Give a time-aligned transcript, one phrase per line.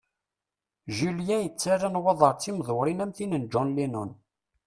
[0.95, 4.11] Julien yettarra nnwaḍer d timdewwrin am tid n John Lennon.